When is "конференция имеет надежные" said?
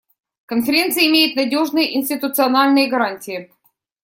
0.47-1.95